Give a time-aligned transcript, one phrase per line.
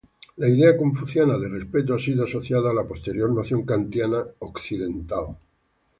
[0.37, 5.37] La idea confuciana de respeto ha sido asociada a la posterior noción kantiana occidental.